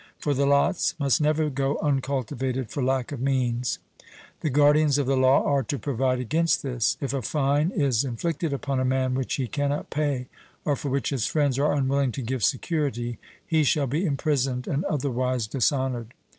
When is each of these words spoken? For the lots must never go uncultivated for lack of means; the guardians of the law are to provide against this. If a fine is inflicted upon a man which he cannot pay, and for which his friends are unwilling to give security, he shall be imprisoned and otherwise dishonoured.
For 0.17 0.33
the 0.33 0.47
lots 0.47 0.95
must 0.99 1.21
never 1.21 1.47
go 1.51 1.77
uncultivated 1.77 2.71
for 2.71 2.81
lack 2.81 3.11
of 3.11 3.21
means; 3.21 3.77
the 4.39 4.49
guardians 4.49 4.97
of 4.97 5.05
the 5.05 5.15
law 5.15 5.43
are 5.45 5.61
to 5.61 5.77
provide 5.77 6.19
against 6.19 6.63
this. 6.63 6.97
If 6.99 7.13
a 7.13 7.21
fine 7.21 7.69
is 7.69 8.03
inflicted 8.03 8.51
upon 8.51 8.79
a 8.79 8.83
man 8.83 9.13
which 9.13 9.35
he 9.35 9.45
cannot 9.47 9.91
pay, 9.91 10.25
and 10.65 10.75
for 10.79 10.89
which 10.89 11.11
his 11.11 11.27
friends 11.27 11.59
are 11.59 11.71
unwilling 11.73 12.11
to 12.13 12.23
give 12.23 12.43
security, 12.43 13.19
he 13.45 13.63
shall 13.63 13.85
be 13.85 14.03
imprisoned 14.07 14.65
and 14.67 14.85
otherwise 14.85 15.45
dishonoured. 15.45 16.15